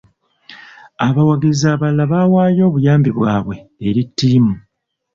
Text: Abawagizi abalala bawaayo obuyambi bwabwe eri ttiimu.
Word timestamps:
Abawagizi 1.07 1.65
abalala 1.73 2.03
bawaayo 2.11 2.61
obuyambi 2.69 3.09
bwabwe 3.17 3.55
eri 3.87 4.01
ttiimu. 4.09 4.53